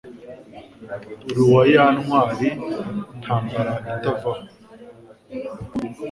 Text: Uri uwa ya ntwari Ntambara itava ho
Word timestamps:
Uri 1.29 1.39
uwa 1.45 1.61
ya 1.73 1.85
ntwari 2.01 2.49
Ntambara 3.19 3.73
itava 3.95 4.29
ho 4.37 4.41